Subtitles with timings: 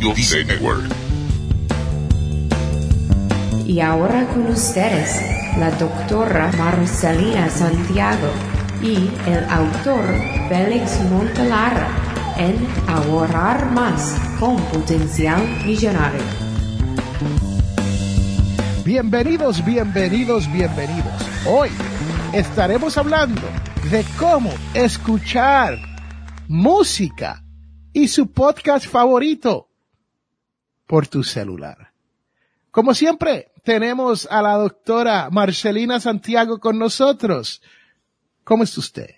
[0.00, 0.84] Network.
[3.66, 5.20] Y ahora con ustedes,
[5.58, 8.28] la doctora Marcelina Santiago
[8.82, 10.02] y el autor
[10.48, 11.88] Félix Montelara
[12.38, 16.22] en Ahorrar Más con Potencial Millonario.
[18.84, 21.12] Bienvenidos, bienvenidos, bienvenidos.
[21.46, 21.68] Hoy
[22.32, 23.42] estaremos hablando
[23.90, 25.78] de cómo escuchar
[26.48, 27.44] música
[27.92, 29.71] y su podcast favorito
[30.92, 31.90] por tu celular.
[32.70, 37.62] Como siempre, tenemos a la doctora Marcelina Santiago con nosotros.
[38.44, 39.10] ¿Cómo está usted?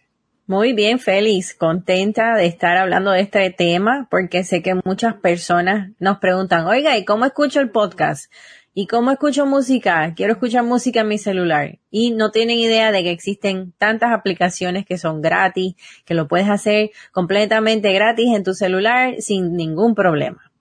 [0.46, 5.90] Muy bien, feliz, contenta de estar hablando de este tema porque sé que muchas personas
[5.98, 8.32] nos preguntan, oiga, ¿y cómo escucho el podcast?
[8.72, 10.14] ¿Y cómo escucho música?
[10.14, 11.80] Quiero escuchar música en mi celular.
[11.90, 16.48] Y no tienen idea de que existen tantas aplicaciones que son gratis, que lo puedes
[16.48, 20.53] hacer completamente gratis en tu celular sin ningún problema.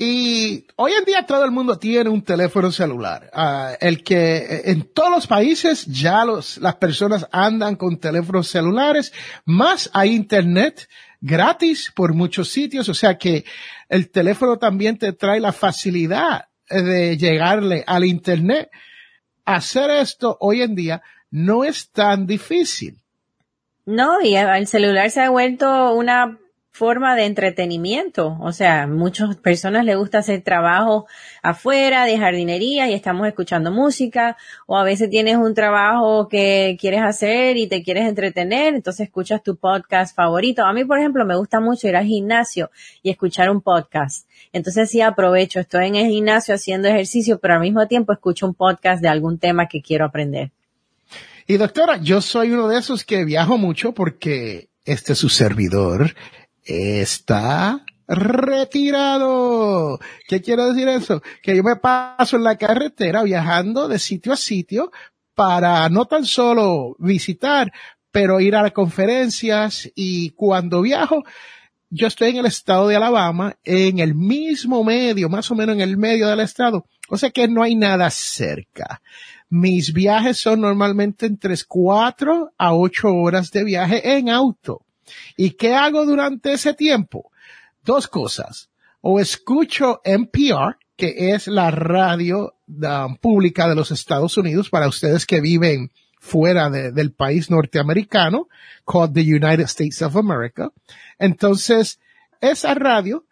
[0.00, 3.28] Y hoy en día todo el mundo tiene un teléfono celular.
[3.32, 9.12] Ah, el que en todos los países ya los, las personas andan con teléfonos celulares,
[9.44, 10.88] más hay internet
[11.20, 12.88] gratis por muchos sitios.
[12.88, 13.44] O sea que
[13.88, 18.70] el teléfono también te trae la facilidad de llegarle al Internet,
[19.44, 22.98] hacer esto hoy en día no es tan difícil.
[23.86, 26.38] No, y el celular se ha vuelto una
[26.78, 28.38] forma de entretenimiento.
[28.40, 31.06] O sea, muchas personas les gusta hacer trabajo
[31.42, 34.36] afuera de jardinería y estamos escuchando música.
[34.66, 39.42] O a veces tienes un trabajo que quieres hacer y te quieres entretener, entonces escuchas
[39.42, 40.64] tu podcast favorito.
[40.64, 42.70] A mí, por ejemplo, me gusta mucho ir al gimnasio
[43.02, 44.28] y escuchar un podcast.
[44.52, 48.54] Entonces sí aprovecho, estoy en el gimnasio haciendo ejercicio, pero al mismo tiempo escucho un
[48.54, 50.52] podcast de algún tema que quiero aprender.
[51.48, 56.14] Y doctora, yo soy uno de esos que viajo mucho porque este es su servidor
[56.68, 59.98] está retirado.
[60.26, 61.22] ¿Qué quiero decir eso?
[61.42, 64.92] Que yo me paso en la carretera viajando de sitio a sitio
[65.34, 67.72] para no tan solo visitar,
[68.10, 71.24] pero ir a las conferencias y cuando viajo,
[71.90, 75.80] yo estoy en el estado de Alabama, en el mismo medio, más o menos en
[75.80, 76.84] el medio del estado.
[77.08, 79.00] O sea que no hay nada cerca.
[79.48, 84.82] Mis viajes son normalmente entre 4 a 8 horas de viaje en auto.
[85.36, 87.30] ¿Y qué hago durante ese tiempo?
[87.84, 88.70] Dos cosas.
[89.00, 95.26] O escucho NPR, que es la radio um, pública de los Estados Unidos para ustedes
[95.26, 98.48] que viven fuera del país norteamericano,
[98.84, 100.70] called the United States of America.
[101.18, 102.00] Entonces,
[102.40, 103.24] esa radio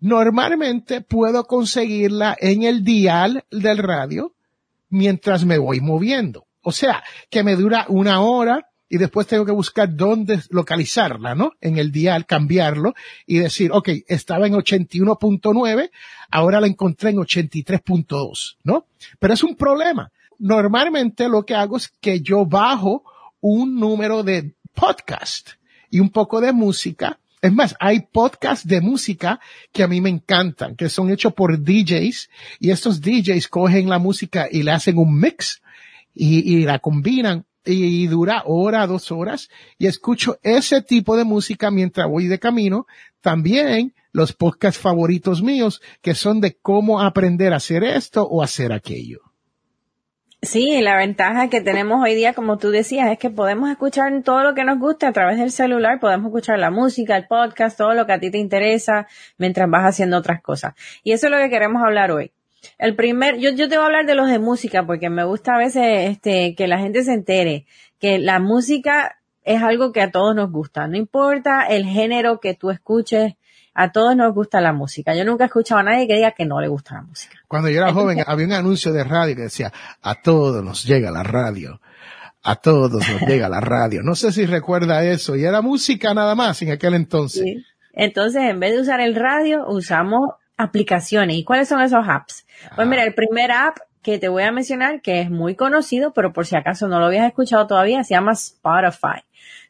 [0.00, 4.34] normalmente puedo conseguirla en el dial del radio
[4.88, 6.46] mientras me voy moviendo.
[6.62, 11.54] O sea, que me dura una hora, y después tengo que buscar dónde localizarla, ¿no?
[11.62, 12.92] En el dial, cambiarlo
[13.26, 15.90] y decir, ok, estaba en 81.9,
[16.30, 18.84] ahora la encontré en 83.2, ¿no?
[19.18, 20.12] Pero es un problema.
[20.38, 23.02] Normalmente lo que hago es que yo bajo
[23.40, 25.52] un número de podcast
[25.88, 27.18] y un poco de música.
[27.40, 29.40] Es más, hay podcasts de música
[29.72, 32.28] que a mí me encantan, que son hechos por DJs
[32.60, 35.62] y estos DJs cogen la música y le hacen un mix
[36.14, 41.70] y, y la combinan y dura hora, dos horas y escucho ese tipo de música
[41.70, 42.86] mientras voy de camino.
[43.20, 48.72] También los podcasts favoritos míos que son de cómo aprender a hacer esto o hacer
[48.72, 49.20] aquello.
[50.44, 54.42] Sí, la ventaja que tenemos hoy día, como tú decías, es que podemos escuchar todo
[54.42, 57.94] lo que nos guste a través del celular, podemos escuchar la música, el podcast, todo
[57.94, 59.06] lo que a ti te interesa
[59.38, 60.74] mientras vas haciendo otras cosas.
[61.04, 62.32] Y eso es lo que queremos hablar hoy.
[62.78, 65.54] El primer, yo, yo te voy a hablar de los de música porque me gusta
[65.54, 67.66] a veces este, que la gente se entere
[68.02, 70.88] que la música es algo que a todos nos gusta.
[70.88, 73.34] No importa el género que tú escuches,
[73.74, 75.14] a todos nos gusta la música.
[75.14, 77.38] Yo nunca he escuchado a nadie que diga que no le gusta la música.
[77.46, 79.72] Cuando yo era joven había un anuncio de radio que decía,
[80.02, 81.80] a todos nos llega la radio.
[82.42, 84.02] A todos nos llega la radio.
[84.02, 85.36] No sé si recuerda eso.
[85.36, 87.44] Y era música nada más en aquel entonces.
[87.92, 90.30] Entonces, en vez de usar el radio, usamos
[90.62, 91.36] aplicaciones.
[91.36, 92.46] ¿Y cuáles son esos apps?
[92.74, 96.32] Pues mira, el primer app que te voy a mencionar, que es muy conocido, pero
[96.32, 99.22] por si acaso no lo habías escuchado todavía, se llama Spotify.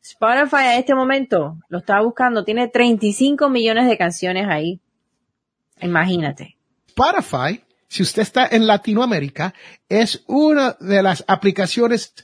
[0.02, 4.81] Spotify a este momento, lo estaba buscando, tiene 35 millones de canciones ahí.
[5.81, 6.56] Imagínate.
[6.88, 9.55] Spotify, si usted está en Latinoamérica,
[9.88, 12.14] es una de las aplicaciones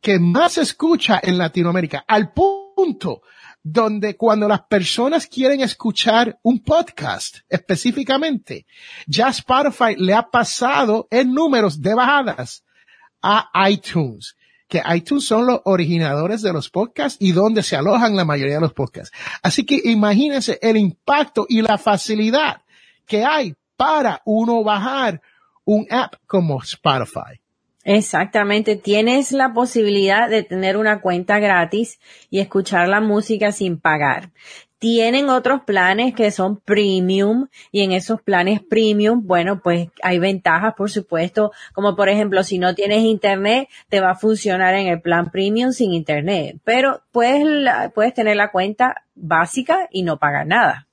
[0.00, 3.22] que más se escucha en Latinoamérica, al punto
[3.64, 8.66] donde cuando las personas quieren escuchar un podcast específicamente,
[9.06, 12.62] ya Spotify le ha pasado en números de bajadas
[13.22, 14.36] a iTunes,
[14.68, 18.60] que iTunes son los originadores de los podcasts y donde se alojan la mayoría de
[18.60, 19.16] los podcasts.
[19.42, 22.60] Así que imagínense el impacto y la facilidad
[23.06, 25.22] que hay para uno bajar
[25.64, 27.40] un app como Spotify.
[27.84, 32.00] Exactamente, tienes la posibilidad de tener una cuenta gratis
[32.30, 34.30] y escuchar la música sin pagar.
[34.78, 40.74] Tienen otros planes que son premium y en esos planes premium, bueno, pues hay ventajas,
[40.74, 45.02] por supuesto, como por ejemplo, si no tienes internet, te va a funcionar en el
[45.02, 47.44] plan premium sin internet, pero puedes,
[47.94, 50.86] puedes tener la cuenta básica y no pagar nada.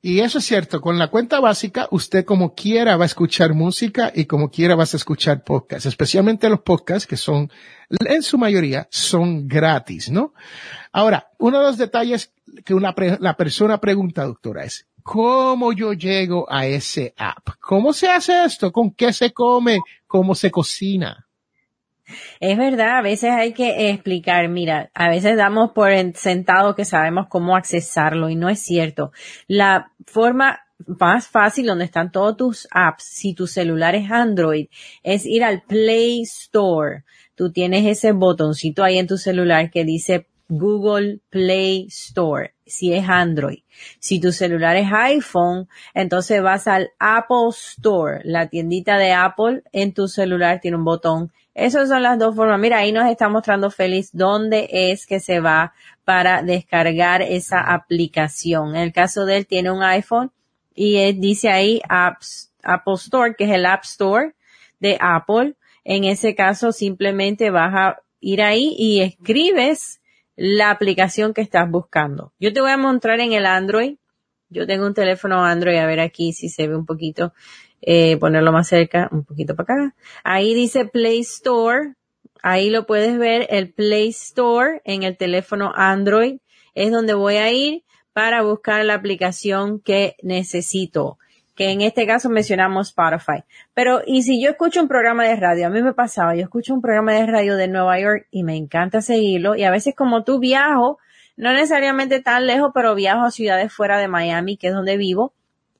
[0.00, 4.12] Y eso es cierto, con la cuenta básica, usted como quiera va a escuchar música
[4.14, 7.50] y como quiera vas a escuchar podcasts, especialmente los podcasts que son,
[7.90, 10.34] en su mayoría, son gratis, ¿no?
[10.92, 12.32] Ahora, uno de los detalles
[12.64, 17.48] que una la persona pregunta, doctora, es, ¿cómo yo llego a ese app?
[17.60, 18.70] ¿Cómo se hace esto?
[18.70, 19.80] ¿Con qué se come?
[20.06, 21.27] ¿Cómo se cocina?
[22.40, 27.26] Es verdad, a veces hay que explicar, mira, a veces damos por sentado que sabemos
[27.28, 29.12] cómo accesarlo y no es cierto.
[29.46, 34.68] La forma más fácil donde están todos tus apps, si tu celular es Android,
[35.02, 37.04] es ir al Play Store.
[37.34, 43.06] Tú tienes ese botoncito ahí en tu celular que dice Google Play Store, si es
[43.08, 43.60] Android.
[43.98, 49.92] Si tu celular es iPhone, entonces vas al Apple Store, la tiendita de Apple en
[49.92, 52.60] tu celular tiene un botón esas son las dos formas.
[52.60, 55.72] Mira, ahí nos está mostrando Félix dónde es que se va
[56.04, 58.76] para descargar esa aplicación.
[58.76, 60.30] En el caso de él tiene un iPhone
[60.72, 64.36] y dice ahí Apps, Apple Store, que es el App Store
[64.78, 65.56] de Apple.
[65.82, 70.00] En ese caso simplemente vas a ir ahí y escribes
[70.36, 72.32] la aplicación que estás buscando.
[72.38, 73.96] Yo te voy a mostrar en el Android.
[74.48, 77.32] Yo tengo un teléfono Android, a ver aquí si se ve un poquito
[77.82, 79.94] eh, ponerlo más cerca, un poquito para acá.
[80.24, 81.94] Ahí dice Play Store.
[82.42, 86.38] Ahí lo puedes ver, el Play Store en el teléfono Android.
[86.74, 87.82] Es donde voy a ir
[88.12, 91.18] para buscar la aplicación que necesito.
[91.54, 93.42] Que en este caso mencionamos Spotify.
[93.74, 96.72] Pero, y si yo escucho un programa de radio, a mí me pasaba, yo escucho
[96.72, 99.56] un programa de radio de Nueva York y me encanta seguirlo.
[99.56, 100.98] Y a veces como tú viajo,
[101.36, 105.32] no necesariamente tan lejos, pero viajo a ciudades fuera de Miami, que es donde vivo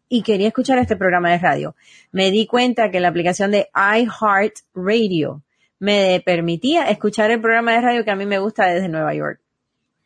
[0.08, 1.74] y quería escuchar este programa de radio.
[2.12, 5.42] Me di cuenta que la aplicación de iHeartRadio
[5.78, 9.40] me permitía escuchar el programa de radio que a mí me gusta desde Nueva York.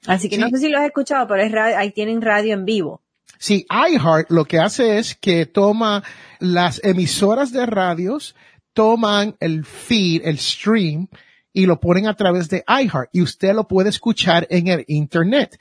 [0.07, 3.01] Así que no sé si lo has escuchado, pero es ahí tienen radio en vivo.
[3.39, 6.03] Sí, iHeart lo que hace es que toma
[6.39, 8.35] las emisoras de radios,
[8.73, 11.09] toman el feed, el stream,
[11.53, 15.59] y lo ponen a través de iHeart y usted lo puede escuchar en el Internet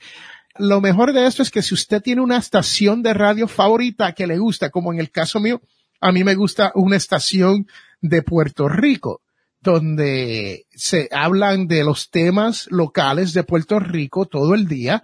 [0.58, 4.26] lo mejor de esto es que si usted tiene una estación de radio favorita que
[4.26, 5.60] le gusta, como en el caso mío,
[6.00, 7.66] a mí me gusta una estación
[8.00, 9.22] de Puerto Rico,
[9.60, 15.02] donde se hablan de los temas locales de Puerto Rico todo el día.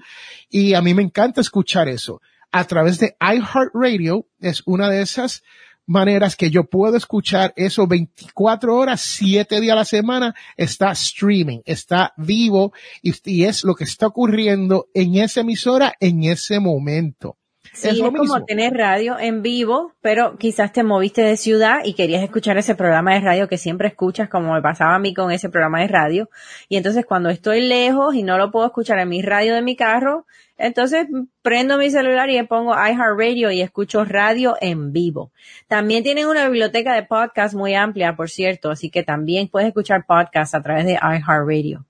[0.51, 2.21] Y a mí me encanta escuchar eso.
[2.51, 5.45] A través de iHeartRadio es una de esas
[5.89, 11.61] maneras que yo puedo escuchar eso 24 horas, 7 días a la semana, está streaming,
[11.65, 17.37] está vivo y, es lo que está ocurriendo en esa emisora en ese momento.
[17.73, 22.23] Sí, es, como tener radio en vivo, pero quizás te moviste de ciudad y querías
[22.23, 25.49] escuchar ese programa de radio que siempre escuchas, como me pasaba a mí con ese
[25.49, 26.31] programa de radio.
[26.69, 29.77] Y entonces cuando estoy lejos y no lo puedo escuchar en mi radio de mi
[29.77, 30.27] carro,
[30.59, 31.07] entonces
[31.43, 35.33] prendo mi celular y pongo iHeartRadio y escucho radio en vivo.
[35.69, 40.05] También tienen una biblioteca de podcast muy amplia, por cierto, así que también puedes escuchar
[40.07, 41.87] podcasts a través de iHeartRadio.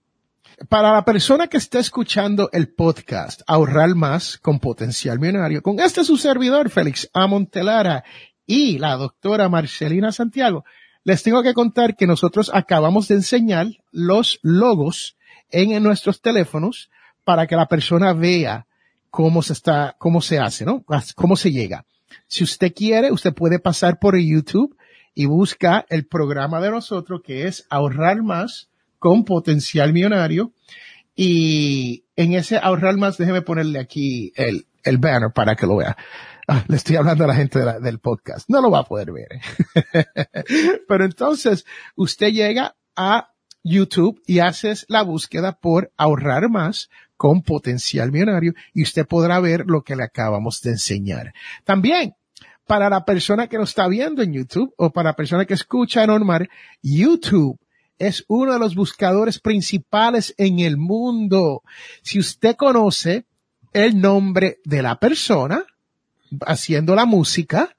[0.68, 6.04] Para la persona que está escuchando el podcast, ahorrar más con potencial millonario, con este
[6.04, 8.04] su servidor, Félix Amontelara
[8.44, 10.64] y la doctora Marcelina Santiago,
[11.04, 15.16] les tengo que contar que nosotros acabamos de enseñar los logos
[15.50, 16.90] en nuestros teléfonos
[17.28, 18.66] para que la persona vea
[19.10, 20.82] cómo se está, cómo se hace, ¿no?
[21.14, 21.84] Cómo se llega.
[22.26, 24.74] Si usted quiere, usted puede pasar por YouTube
[25.14, 30.52] y busca el programa de nosotros que es ahorrar más con potencial millonario.
[31.14, 35.98] Y en ese ahorrar más, déjeme ponerle aquí el, el banner para que lo vea.
[36.48, 38.48] Ah, le estoy hablando a la gente del podcast.
[38.48, 39.28] No lo va a poder ver.
[39.34, 40.04] ¿eh?
[40.88, 43.32] Pero entonces, usted llega a
[43.62, 49.64] YouTube y haces la búsqueda por ahorrar más con potencial millonario y usted podrá ver
[49.66, 51.34] lo que le acabamos de enseñar.
[51.64, 52.14] También,
[52.66, 56.06] para la persona que nos está viendo en YouTube o para la persona que escucha
[56.06, 56.48] normal,
[56.80, 57.58] YouTube
[57.98, 61.62] es uno de los buscadores principales en el mundo.
[62.02, 63.24] Si usted conoce
[63.72, 65.64] el nombre de la persona
[66.46, 67.74] haciendo la música,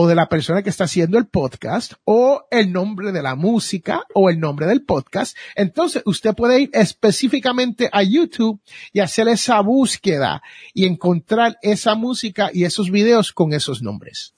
[0.00, 4.04] o de la persona que está haciendo el podcast o el nombre de la música
[4.14, 5.36] o el nombre del podcast.
[5.56, 8.60] Entonces usted puede ir específicamente a YouTube
[8.92, 10.40] y hacer esa búsqueda
[10.72, 14.36] y encontrar esa música y esos videos con esos nombres.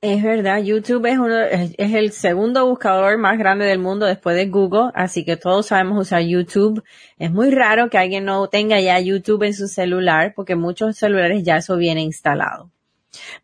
[0.00, 4.46] Es verdad, YouTube es, uno, es, el segundo buscador más grande del mundo después de
[4.46, 6.84] Google, así que todos sabemos usar YouTube.
[7.18, 11.42] Es muy raro que alguien no tenga ya YouTube en su celular, porque muchos celulares
[11.42, 12.70] ya eso viene instalado.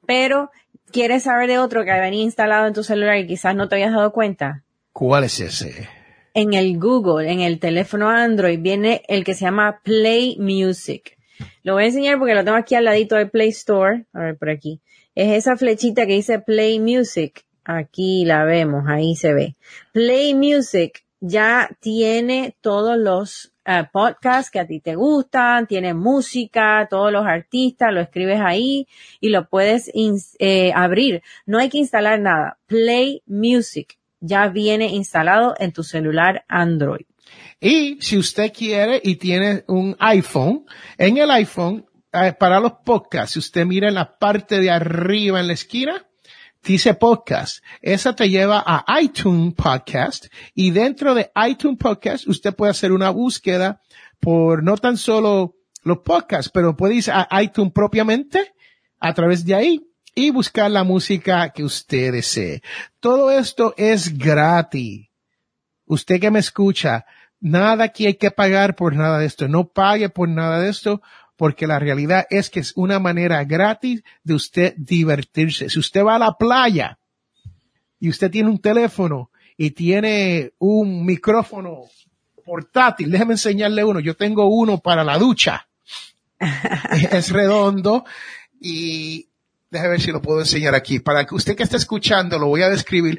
[0.06, 0.50] Pero,
[0.92, 3.92] ¿quieres saber de otro que venía instalado en tu celular y quizás no te habías
[3.92, 4.64] dado cuenta?
[4.92, 5.88] ¿Cuál es ese?
[6.34, 11.16] En el Google, en el teléfono Android, viene el que se llama Play Music.
[11.62, 14.06] Lo voy a enseñar porque lo tengo aquí al ladito del Play Store.
[14.12, 14.80] A ver, por aquí
[15.14, 17.44] es esa flechita que dice Play Music.
[17.64, 19.56] Aquí la vemos, ahí se ve.
[19.92, 26.86] Play Music ya tiene todos los uh, podcasts que a ti te gustan, tiene música,
[26.90, 28.88] todos los artistas, lo escribes ahí
[29.20, 29.90] y lo puedes
[30.38, 31.22] eh, abrir.
[31.46, 32.58] No hay que instalar nada.
[32.66, 37.06] Play Music ya viene instalado en tu celular Android.
[37.60, 40.66] Y si usted quiere y tiene un iPhone,
[40.98, 45.40] en el iPhone eh, para los podcasts, si usted mira en la parte de arriba
[45.40, 46.06] en la esquina,
[46.62, 47.64] dice podcast.
[47.80, 53.10] Esa te lleva a iTunes Podcast y dentro de iTunes Podcast usted puede hacer una
[53.10, 53.80] búsqueda
[54.20, 58.54] por no tan solo los podcasts, pero puede ir a iTunes propiamente
[58.98, 62.62] a través de ahí y buscar la música que usted desee.
[63.00, 65.08] Todo esto es gratis.
[65.86, 67.06] Usted que me escucha,
[67.40, 69.48] nada aquí hay que pagar por nada de esto.
[69.48, 71.00] No pague por nada de esto
[71.40, 75.70] porque la realidad es que es una manera gratis de usted divertirse.
[75.70, 76.98] Si usted va a la playa
[77.98, 81.84] y usted tiene un teléfono y tiene un micrófono
[82.44, 84.00] portátil, déjeme enseñarle uno.
[84.00, 85.66] Yo tengo uno para la ducha.
[87.10, 88.04] es redondo
[88.60, 89.26] y
[89.70, 91.00] déjeme ver si lo puedo enseñar aquí.
[91.00, 93.18] Para que usted que está escuchando lo voy a describir.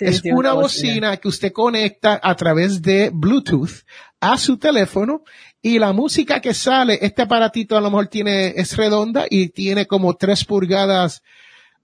[0.00, 3.84] es una bocina que usted conecta a través de Bluetooth
[4.20, 5.22] a su teléfono
[5.60, 9.86] y la música que sale, este aparatito a lo mejor tiene, es redonda y tiene
[9.86, 11.22] como tres pulgadas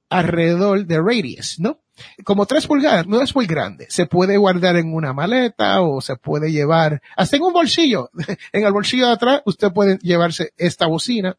[0.09, 1.81] alrededor de radius, ¿no?
[2.25, 3.87] Como tres pulgadas, no es muy grande.
[3.89, 8.11] Se puede guardar en una maleta o se puede llevar hasta en un bolsillo.
[8.53, 11.37] En el bolsillo de atrás usted puede llevarse esta bocina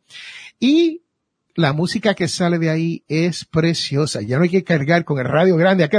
[0.60, 1.02] y
[1.56, 4.22] la música que sale de ahí es preciosa.
[4.22, 5.90] Ya no hay que cargar con el radio grande.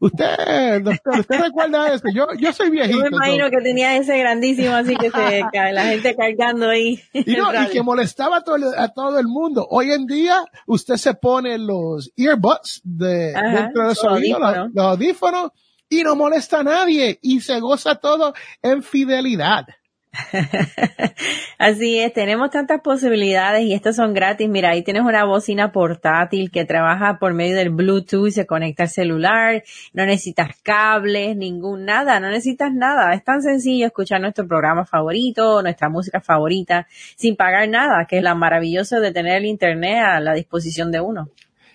[0.00, 2.08] Usted, doctor, usted recuerda esto.
[2.14, 2.98] Yo, yo soy viejito.
[2.98, 5.42] Yo me imagino que tenía ese grandísimo así que se,
[5.72, 7.00] la gente cargando ahí.
[7.24, 9.66] Y, no, y que molestaba a todo, a todo, el mundo.
[9.70, 15.50] Hoy en día, usted se pone los earbuds de, dentro de su oído, los audífonos,
[15.88, 17.18] y no molesta a nadie.
[17.22, 19.66] Y se goza todo en fidelidad.
[21.58, 24.48] Así es, tenemos tantas posibilidades y estas son gratis.
[24.48, 28.88] Mira, ahí tienes una bocina portátil que trabaja por medio del Bluetooth se conecta al
[28.90, 29.62] celular.
[29.92, 33.14] No necesitas cables, ningún nada, no necesitas nada.
[33.14, 38.22] Es tan sencillo escuchar nuestro programa favorito, nuestra música favorita, sin pagar nada, que es
[38.22, 41.30] la maravilloso de tener el internet a la disposición de uno.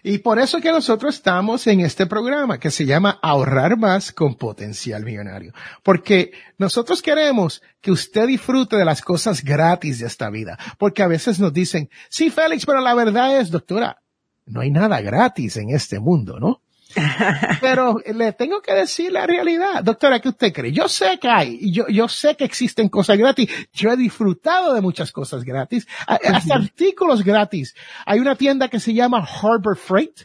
[0.10, 4.36] Y por eso que nosotros estamos en este programa que se llama Ahorrar más con
[4.36, 5.52] potencial millonario.
[5.84, 10.58] Porque nosotros queremos que usted disfrute de las cosas gratis de esta vida.
[10.78, 14.02] Porque a veces nos dicen, sí, Félix, pero la verdad es, doctora,
[14.46, 16.62] no hay nada gratis en este mundo, ¿no?
[17.62, 19.84] Pero le tengo que decir la realidad.
[19.84, 20.72] Doctora, ¿qué usted cree?
[20.72, 23.50] Yo sé que hay, yo, yo sé que existen cosas gratis.
[23.74, 27.76] Yo he disfrutado de muchas cosas gratis, hasta artículos gratis.
[28.06, 30.22] Hay una tienda que se llama Harbor Freight.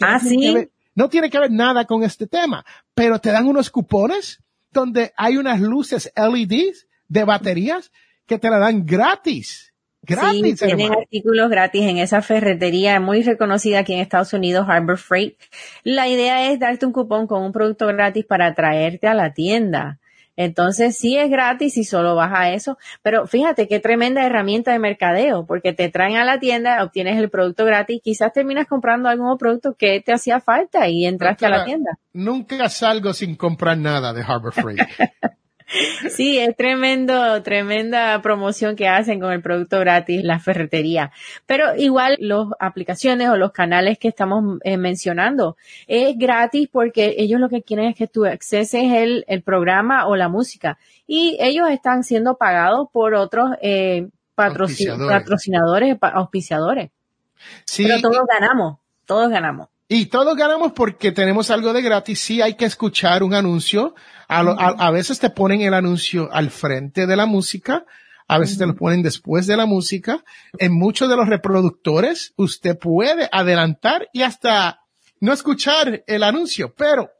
[0.00, 0.68] Ah, sí.
[0.94, 2.64] no tiene que ver nada con este tema,
[2.94, 7.92] pero te dan unos cupones donde hay unas luces LEDs de baterías
[8.26, 9.71] que te la dan gratis.
[10.04, 14.98] Gratis, sí, tienen artículos gratis en esa ferretería muy reconocida aquí en Estados Unidos, Harbor
[14.98, 15.38] Freight.
[15.84, 20.00] La idea es darte un cupón con un producto gratis para traerte a la tienda.
[20.34, 24.78] Entonces sí es gratis y solo vas a eso, pero fíjate qué tremenda herramienta de
[24.78, 29.36] mercadeo, porque te traen a la tienda, obtienes el producto gratis, quizás terminas comprando algún
[29.36, 31.98] producto que te hacía falta y entraste a la tienda.
[32.12, 34.80] Nunca salgo sin comprar nada de Harbor Freight.
[36.10, 41.12] Sí, es tremendo, tremenda promoción que hacen con el producto gratis, la ferretería.
[41.46, 47.40] Pero igual las aplicaciones o los canales que estamos eh, mencionando es gratis porque ellos
[47.40, 51.68] lo que quieren es que tú acceses el, el programa o la música y ellos
[51.70, 56.90] están siendo pagados por otros eh, patrocinadores, auspiciadores.
[57.64, 59.68] Sí, Pero todos ganamos, todos ganamos.
[59.94, 62.18] Y todos ganamos porque tenemos algo de gratis.
[62.18, 63.94] Sí hay que escuchar un anuncio.
[64.26, 67.84] A, veces te ponen el anuncio al frente de la música.
[68.26, 70.24] A veces te lo ponen después de la música.
[70.58, 74.80] En muchos de los reproductores usted puede adelantar y hasta
[75.20, 77.10] no escuchar el anuncio, pero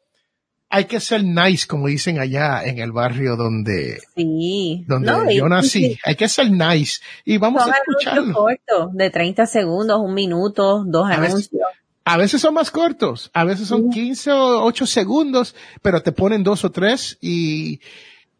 [0.71, 4.83] hay que ser nice, como dicen allá en el barrio donde, sí.
[4.89, 5.99] donde No, yo nací.
[6.07, 8.47] Hay que ser nice y vamos Son a escucharlo.
[8.95, 11.61] de 30 segundos, un minuto, dos A veces- anuncios.
[12.05, 16.43] A veces son más cortos, a veces son 15 o 8 segundos, pero te ponen
[16.43, 17.81] dos o tres y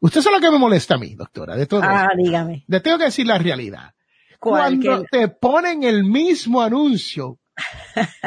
[0.01, 1.83] usted es lo que me molesta a mí, doctora, de todo.
[1.85, 2.17] Ah, esto.
[2.17, 2.65] dígame.
[2.67, 3.95] Le tengo que decir la realidad.
[4.41, 7.39] Cuando te ponen el mismo anuncio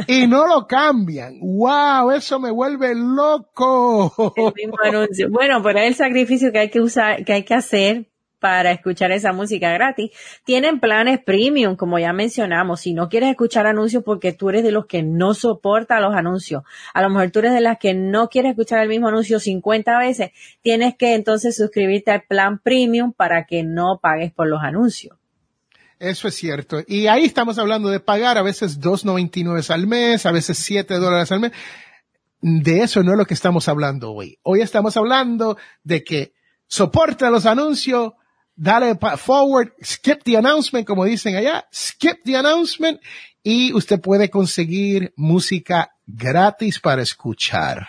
[0.07, 4.33] y no lo cambian, wow, eso me vuelve loco.
[4.37, 5.29] El mismo anuncio.
[5.29, 8.09] Bueno, pero es el sacrificio que hay que usar, que hay que hacer
[8.45, 10.11] para escuchar esa música gratis.
[10.43, 12.81] Tienen planes premium, como ya mencionamos.
[12.81, 16.61] Si no quieres escuchar anuncios porque tú eres de los que no soporta los anuncios,
[16.93, 19.97] a lo mejor tú eres de las que no quieres escuchar el mismo anuncio 50
[19.97, 20.29] veces,
[20.61, 25.17] tienes que entonces suscribirte al plan premium para que no pagues por los anuncios.
[25.97, 26.83] Eso es cierto.
[26.85, 31.31] Y ahí estamos hablando de pagar a veces 2.99 al mes, a veces 7 dólares
[31.31, 31.51] al mes.
[32.41, 34.37] De eso no es lo que estamos hablando hoy.
[34.43, 36.33] Hoy estamos hablando de que
[36.67, 38.13] soporta los anuncios,
[38.55, 42.99] dale forward, skip the announcement, como dicen allá, skip the announcement
[43.43, 47.87] y usted puede conseguir música gratis para escuchar.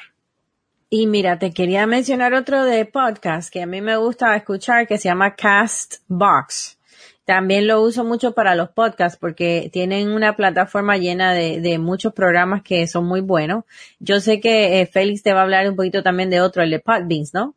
[0.88, 4.98] Y mira, te quería mencionar otro de podcast que a mí me gusta escuchar que
[4.98, 6.78] se llama Castbox.
[7.24, 12.12] También lo uso mucho para los podcasts porque tienen una plataforma llena de, de muchos
[12.12, 13.64] programas que son muy buenos.
[13.98, 16.70] Yo sé que eh, Félix te va a hablar un poquito también de otro, el
[16.70, 17.56] de Podbeans, ¿no?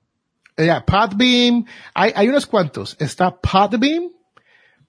[0.65, 2.97] Ya, Podbeam, hay, hay unos cuantos.
[2.99, 3.31] Está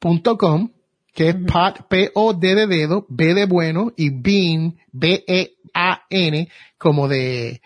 [0.00, 0.70] podbeam.com,
[1.14, 6.48] que es pod, P-O-D de dedo, B de bueno, y bean, B-E-A-N,
[6.78, 7.60] como de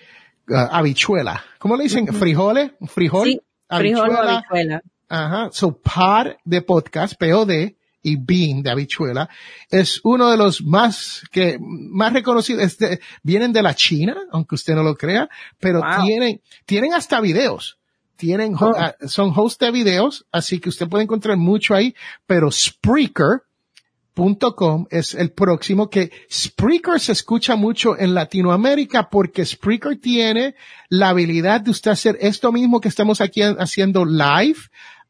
[0.48, 1.42] uh, habichuela.
[1.58, 2.06] ¿Cómo le dicen?
[2.08, 2.72] ¿Frijoles?
[2.86, 3.28] ¿Frijol?
[3.28, 4.82] Sí, frijol o habichuela.
[5.08, 5.48] Ajá.
[5.52, 9.30] So, pod de podcast, P-O-D, y bean de habichuela,
[9.70, 14.56] es uno de los más que, más reconocidos, es de- vienen de la China, aunque
[14.56, 15.26] usted no lo crea,
[15.58, 16.04] pero Wow.
[16.04, 17.78] tienen, tienen hasta videos.
[18.16, 18.72] Tienen, Oh.
[19.08, 21.94] son host de videos, así que usted puede encontrar mucho ahí,
[22.26, 30.54] pero Spreaker.com es el próximo que Spreaker se escucha mucho en Latinoamérica porque Spreaker tiene
[30.88, 34.60] la habilidad de usted hacer esto mismo que estamos aquí haciendo live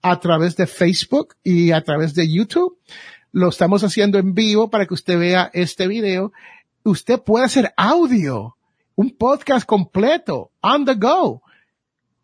[0.00, 2.78] a través de Facebook y a través de YouTube.
[3.32, 6.32] Lo estamos haciendo en vivo para que usted vea este video.
[6.84, 8.56] Usted puede hacer audio,
[8.94, 11.42] un podcast completo, on the go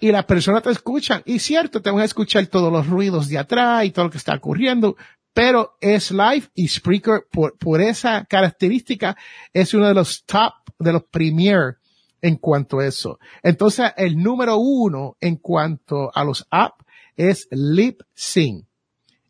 [0.00, 1.22] y las personas te escuchan.
[1.26, 4.18] Y cierto, te van a escuchar todos los ruidos de atrás y todo lo que
[4.18, 4.96] está ocurriendo,
[5.32, 9.16] pero es live y Spreaker por, por esa característica
[9.52, 11.76] es uno de los top, de los premier
[12.22, 13.18] en cuanto a eso.
[13.42, 16.84] Entonces, el número uno en cuanto a los apps
[17.16, 18.66] es LipSync.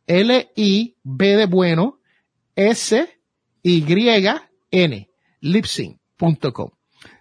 [0.07, 2.01] L-I-B de bueno,
[2.57, 3.11] S-Y-N.
[5.43, 6.71] Lipsync.com.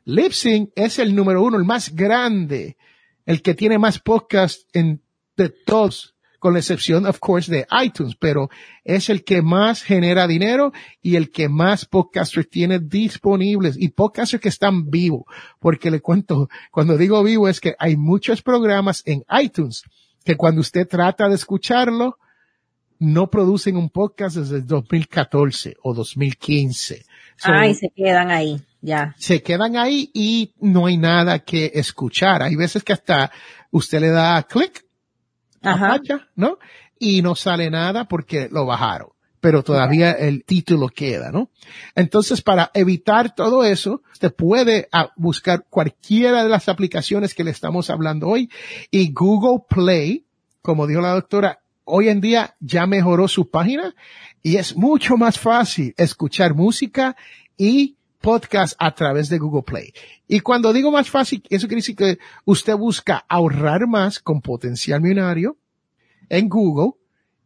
[0.06, 2.78] Lipsync es el número uno, el más grande,
[3.30, 5.04] el que tiene más podcast en,
[5.38, 8.50] de todos, con la excepción, of course, de iTunes, pero
[8.84, 14.42] es el que más genera dinero y el que más podcasters tiene disponibles y podcasters
[14.42, 15.26] que están vivos,
[15.60, 19.84] porque le cuento, cuando digo vivo es que hay muchos programas en iTunes
[20.26, 22.18] que cuando usted trata de escucharlo,
[22.98, 27.06] no producen un podcast desde el 2014 o 2015.
[27.38, 29.16] So, Ay, se quedan ahí, ya.
[29.18, 32.42] se quedan ahí y no hay nada que escuchar.
[32.44, 33.32] Hay veces que hasta
[33.72, 34.86] usted le da clic
[36.36, 36.58] ¿no?
[37.00, 39.10] Y no sale nada porque lo bajaron.
[39.42, 41.50] Pero todavía el título queda, ¿no?
[41.96, 47.52] Entonces, para evitar todo eso, usted puede ah, buscar cualquiera de las aplicaciones que le
[47.52, 48.50] estamos hablando hoy
[48.92, 50.26] y Google Play,
[50.62, 53.96] como dijo la doctora, hoy en día ya mejoró su página
[54.44, 57.16] y es mucho más fácil escuchar música
[57.58, 59.94] y podcast a través de Google Play.
[60.28, 65.02] Y cuando digo más fácil, eso quiere decir que usted busca ahorrar más con potencial
[65.02, 65.58] millonario
[66.30, 66.92] en Google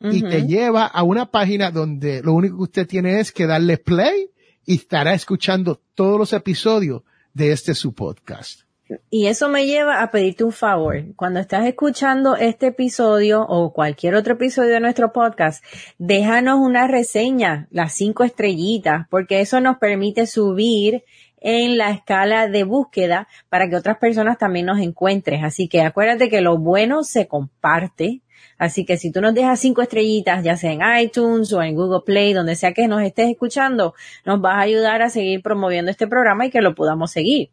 [0.02, 3.78] y te lleva a una página donde lo único que usted tiene es que darle
[3.78, 4.32] play
[4.66, 8.64] y estará escuchando todos los episodios de este su podcast.
[9.10, 11.16] Y eso me lleva a pedirte un favor.
[11.16, 15.64] Cuando estás escuchando este episodio o cualquier otro episodio de nuestro podcast,
[15.98, 21.04] déjanos una reseña, las cinco estrellitas, porque eso nos permite subir
[21.40, 25.44] en la escala de búsqueda para que otras personas también nos encuentres.
[25.44, 28.22] Así que acuérdate que lo bueno se comparte.
[28.58, 32.02] Así que si tú nos dejas cinco estrellitas, ya sea en iTunes o en Google
[32.06, 33.94] Play, donde sea que nos estés escuchando,
[34.26, 37.50] nos vas a ayudar a seguir promoviendo este programa y que lo podamos seguir.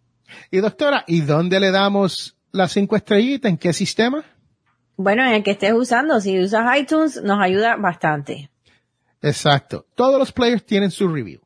[0.50, 3.50] Y doctora, ¿y dónde le damos las cinco estrellitas?
[3.50, 4.24] ¿En qué sistema?
[4.96, 8.50] Bueno, en el que estés usando, si usas iTunes, nos ayuda bastante.
[9.22, 9.86] Exacto.
[9.94, 11.40] Todos los players tienen su review.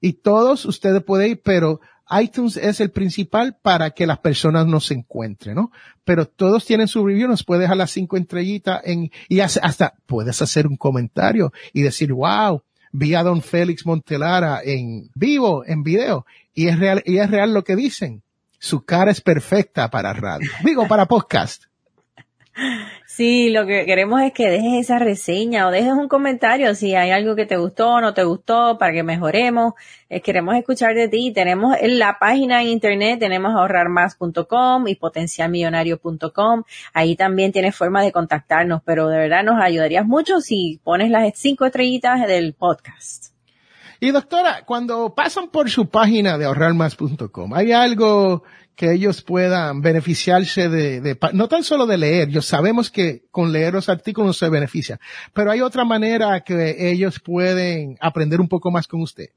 [0.00, 1.80] Y todos ustedes pueden ir, pero
[2.20, 5.72] iTunes es el principal para que las personas nos encuentren, ¿no?
[6.04, 10.40] Pero todos tienen su review, nos puedes dejar las cinco estrellitas en, y hasta puedes
[10.40, 16.24] hacer un comentario y decir, wow, vi a don Félix Montelara en vivo, en video,
[16.56, 18.22] y es real, y es real lo que dicen.
[18.58, 20.50] Su cara es perfecta para radio.
[20.64, 21.64] Digo, para podcast.
[23.06, 27.10] Sí, lo que queremos es que dejes esa reseña o dejes un comentario si hay
[27.12, 29.74] algo que te gustó o no te gustó para que mejoremos.
[30.08, 31.32] Eh, queremos escuchar de ti.
[31.32, 36.64] Tenemos en la página en internet, tenemos ahorrarmás.com y potencialmillonario.com.
[36.92, 41.30] Ahí también tienes forma de contactarnos, pero de verdad nos ayudarías mucho si pones las
[41.36, 43.35] cinco estrellitas del podcast.
[44.00, 48.42] Y doctora, cuando pasan por su página de ahorrarmás.com, ¿hay algo
[48.76, 53.72] que ellos puedan beneficiarse de, no tan solo de leer, yo sabemos que con leer
[53.72, 55.00] los artículos se beneficia,
[55.32, 59.28] pero hay otra manera que ellos pueden aprender un poco más con usted.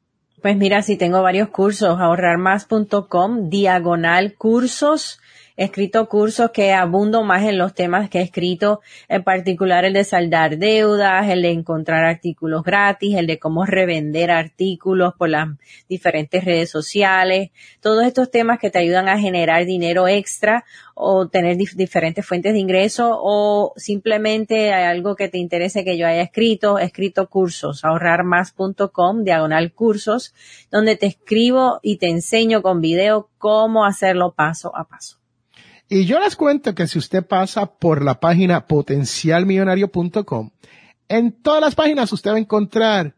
[0.41, 5.19] Pues mira, si tengo varios cursos, ahorrarmás.com, diagonal cursos,
[5.60, 9.91] He escrito cursos que abundo más en los temas que he escrito, en particular el
[9.91, 15.50] de saldar deudas, el de encontrar artículos gratis, el de cómo revender artículos por las
[15.89, 17.50] diferentes redes sociales,
[17.82, 22.60] todos estos temas que te ayudan a generar dinero extra o tener diferentes fuentes de
[22.60, 27.84] ingreso o simplemente hay algo que te interese que yo haya escrito, he escrito cursos,
[27.84, 30.34] ahorrarmás.com, diagonal cursos,
[30.72, 35.18] donde te escribo y te enseño con video cómo hacerlo paso a paso.
[35.91, 40.52] Y yo les cuento que si usted pasa por la página potencialmillonario.com,
[41.08, 43.15] en todas las páginas usted va a encontrar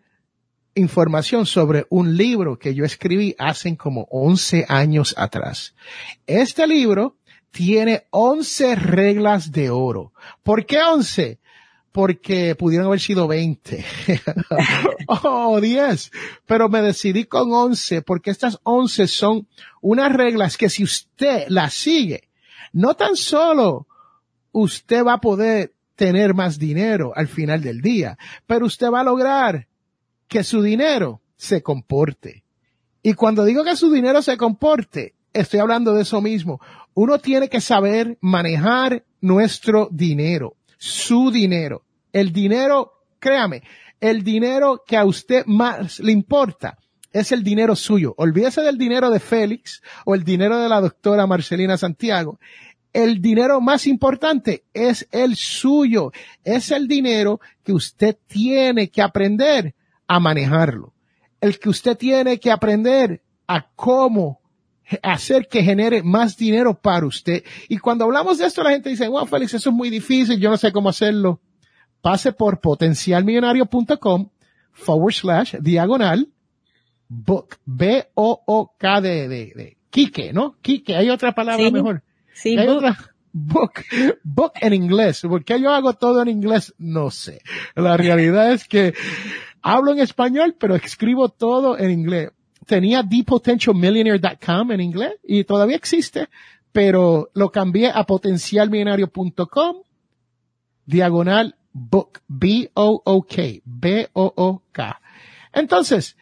[0.73, 5.75] información sobre un libro que yo escribí hace como 11 años atrás.
[6.25, 7.17] Este libro
[7.51, 10.13] tiene 11 reglas de oro.
[10.41, 11.39] ¿Por qué 11?
[11.91, 13.83] Porque pudieron haber sido 20
[15.07, 16.11] o 10,
[16.45, 19.49] pero me decidí con 11 porque estas 11 son
[19.81, 22.30] unas reglas que si usted las sigue,
[22.73, 23.87] no tan solo
[24.51, 29.05] usted va a poder tener más dinero al final del día, pero usted va a
[29.05, 29.67] lograr
[30.27, 32.43] que su dinero se comporte.
[33.03, 36.59] Y cuando digo que su dinero se comporte, estoy hablando de eso mismo.
[36.93, 41.83] Uno tiene que saber manejar nuestro dinero, su dinero.
[42.13, 43.63] El dinero, créame,
[43.99, 46.77] el dinero que a usted más le importa
[47.11, 48.13] es el dinero suyo.
[48.17, 52.39] Olvídese del dinero de Félix o el dinero de la doctora Marcelina Santiago.
[52.93, 56.11] El dinero más importante es el suyo.
[56.43, 59.75] Es el dinero que usted tiene que aprender
[60.07, 60.93] a manejarlo.
[61.39, 64.41] El que usted tiene que aprender a cómo
[65.01, 67.43] hacer que genere más dinero para usted.
[67.69, 70.49] Y cuando hablamos de esto, la gente dice, wow, Félix, eso es muy difícil, yo
[70.49, 71.39] no sé cómo hacerlo.
[72.01, 74.29] Pase por potencialmillonario.com
[74.73, 76.27] forward slash diagonal
[77.11, 80.55] book, B-O-O-K de, de, de, Quique, ¿no?
[80.61, 82.03] Quique, hay otra palabra mejor.
[82.33, 82.77] Sí, hay book.
[82.77, 82.97] Otra,
[83.33, 83.73] book,
[84.23, 85.21] book en inglés.
[85.21, 86.73] ¿Por qué yo hago todo en inglés?
[86.77, 87.41] No sé.
[87.75, 88.93] La realidad es que
[89.61, 92.31] hablo en español, pero escribo todo en inglés.
[92.65, 96.29] Tenía thepotentialmillionaire.com en inglés y todavía existe,
[96.71, 99.81] pero lo cambié a potencialmillonario.com
[100.85, 105.01] diagonal book, B-O-O-K, B-O-O-K.
[105.51, 106.15] Entonces,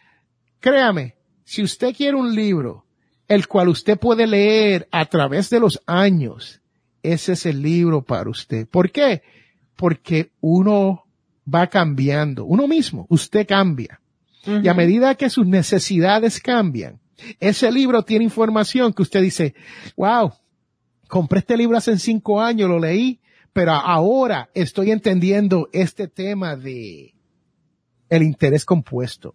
[0.60, 2.84] Créame, si usted quiere un libro,
[3.26, 6.60] el cual usted puede leer a través de los años,
[7.02, 8.68] ese es el libro para usted.
[8.68, 9.22] ¿Por qué?
[9.74, 11.04] Porque uno
[11.52, 14.00] va cambiando, uno mismo, usted cambia.
[14.46, 17.00] Y a medida que sus necesidades cambian,
[17.38, 19.54] ese libro tiene información que usted dice,
[19.96, 20.32] wow,
[21.08, 23.20] compré este libro hace cinco años, lo leí,
[23.52, 27.14] pero ahora estoy entendiendo este tema de
[28.08, 29.34] el interés compuesto.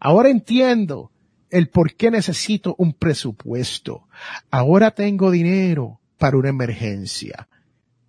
[0.00, 1.12] Ahora entiendo
[1.50, 4.08] el por qué necesito un presupuesto.
[4.50, 7.48] Ahora tengo dinero para una emergencia.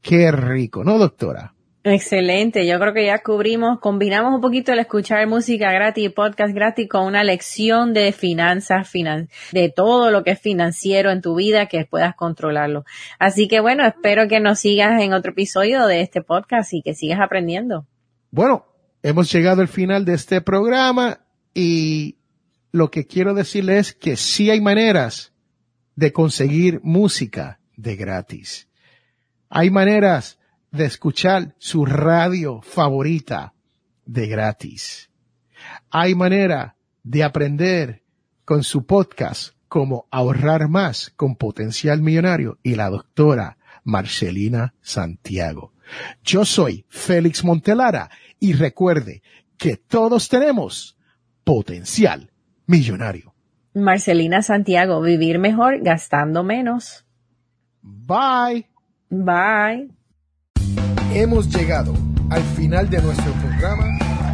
[0.01, 1.53] Qué rico, ¿no, doctora?
[1.83, 6.53] Excelente, yo creo que ya cubrimos, combinamos un poquito el escuchar música gratis y podcast
[6.53, 11.33] gratis con una lección de finanzas, finan de todo lo que es financiero en tu
[11.33, 12.85] vida, que puedas controlarlo.
[13.17, 16.93] Así que bueno, espero que nos sigas en otro episodio de este podcast y que
[16.93, 17.87] sigas aprendiendo.
[18.29, 18.67] Bueno,
[19.01, 21.20] hemos llegado al final de este programa
[21.53, 22.17] y
[22.71, 25.33] lo que quiero decirle es que sí hay maneras
[25.95, 28.69] de conseguir música de gratis.
[29.49, 30.39] Hay maneras
[30.71, 33.53] de escuchar su radio favorita
[34.05, 35.09] de gratis.
[35.89, 38.03] Hay manera de aprender
[38.45, 45.73] con su podcast como ahorrar más con potencial millonario y la doctora Marcelina Santiago.
[46.23, 48.09] Yo soy Félix Montelara
[48.39, 49.21] y recuerde
[49.57, 50.97] que todos tenemos
[51.51, 52.31] potencial
[52.65, 53.35] millonario.
[53.73, 57.05] Marcelina Santiago, vivir mejor gastando menos.
[57.81, 58.69] Bye.
[59.09, 59.89] Bye.
[61.13, 61.93] Hemos llegado
[62.29, 63.83] al final de nuestro programa.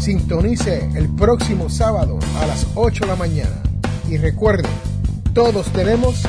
[0.00, 3.73] Sintonice el próximo sábado a las 8 de la mañana
[4.08, 4.68] y recuerde,
[5.32, 6.22] todos tenemos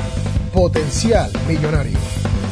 [0.54, 1.98] potencial millonario.